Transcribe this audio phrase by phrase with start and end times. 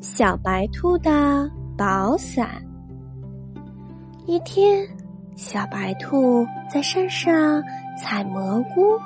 [0.00, 2.48] 小白兔的宝伞。
[4.26, 4.86] 一天，
[5.34, 7.60] 小白兔在山上
[7.98, 8.96] 采蘑菇，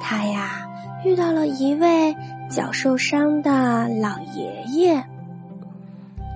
[0.00, 0.66] 它呀
[1.04, 2.14] 遇到了一位
[2.48, 5.04] 脚受伤的老爷爷。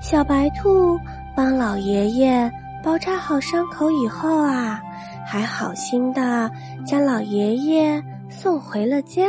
[0.00, 0.98] 小白兔
[1.36, 2.50] 帮老爷爷
[2.82, 4.82] 包扎好伤口以后啊，
[5.24, 6.50] 还好心的
[6.84, 9.22] 将老爷爷送回了家。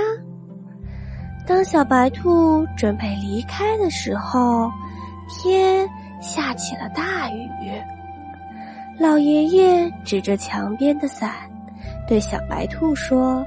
[1.45, 4.72] 当小白兔准备离开的时候，
[5.30, 5.88] 天
[6.20, 7.72] 下起了大雨。
[8.98, 11.31] 老爷爷指着墙边的伞，
[12.08, 13.45] 对小白兔说：“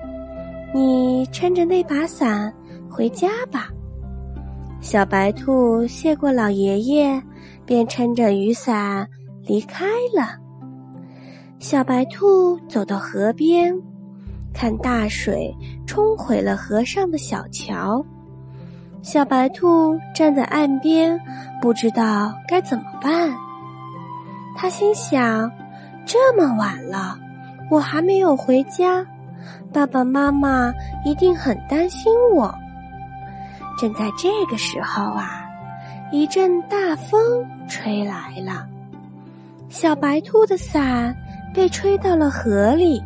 [0.72, 2.52] 你撑着那把伞
[2.88, 3.68] 回家吧。”
[4.80, 7.20] 小白兔谢过老爷爷，
[7.66, 9.08] 便撑着雨伞
[9.42, 10.38] 离开了。
[11.58, 13.74] 小白兔走到河边。
[14.54, 15.54] 看大水
[15.98, 18.06] 冲毁了河上的小桥，
[19.02, 21.20] 小白兔站在岸边，
[21.60, 23.28] 不知道该怎么办。
[24.56, 25.50] 他心想：
[26.06, 27.18] 这么晚了，
[27.68, 29.04] 我还没有回家，
[29.72, 30.72] 爸爸妈妈
[31.04, 32.54] 一定很担心我。
[33.76, 35.44] 正在这个时候啊，
[36.12, 38.64] 一阵大风吹来了，
[39.68, 41.12] 小白兔的伞
[41.52, 43.02] 被吹到了河里。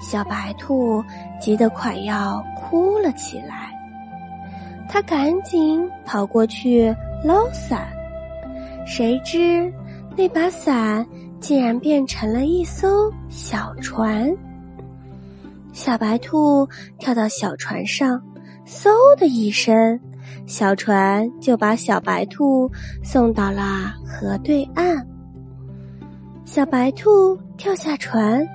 [0.00, 1.02] 小白兔
[1.40, 3.72] 急得快要哭了起来，
[4.88, 6.94] 他赶紧跑过去
[7.24, 7.88] 捞伞，
[8.86, 9.72] 谁知
[10.16, 11.04] 那把伞
[11.40, 14.32] 竟然变成了一艘小船。
[15.72, 18.22] 小白兔跳到小船上，
[18.66, 19.98] 嗖的一声，
[20.46, 22.70] 小船就把小白兔
[23.02, 25.06] 送到了河对岸。
[26.44, 28.46] 小白兔跳下船。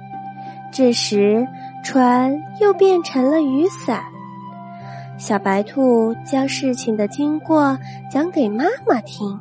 [0.72, 1.46] 这时，
[1.84, 4.02] 船又变成了雨伞。
[5.18, 7.78] 小白兔将事情的经过
[8.10, 9.38] 讲给妈妈听，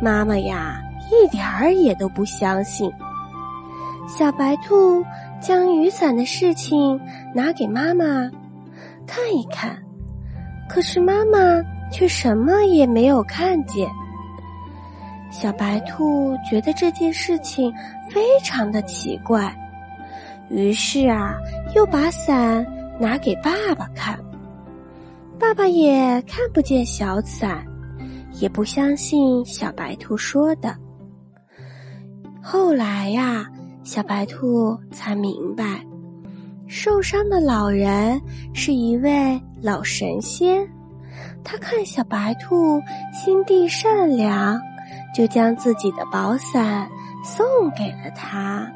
[0.00, 0.80] 妈妈呀，
[1.12, 2.90] 一点儿也都不相信。
[4.08, 5.04] 小白兔
[5.40, 7.00] 将雨伞的事情
[7.34, 8.04] 拿给妈妈
[9.06, 9.76] 看一看，
[10.68, 11.38] 可是妈妈
[11.92, 13.88] 却什么也没有看见。
[15.30, 17.72] 小白兔觉得这件事情
[18.10, 19.54] 非常的奇怪。
[20.50, 21.34] 于是啊，
[21.74, 22.64] 又把伞
[23.00, 24.18] 拿给爸爸看，
[25.38, 27.64] 爸爸也看不见小伞，
[28.40, 30.76] 也不相信小白兔说的。
[32.42, 33.46] 后来呀，
[33.82, 35.84] 小白兔才明白，
[36.66, 38.20] 受伤的老人
[38.52, 40.64] 是一位老神仙，
[41.42, 42.80] 他看小白兔
[43.12, 44.60] 心地善良，
[45.14, 46.88] 就将自己的宝伞
[47.24, 48.70] 送给了他。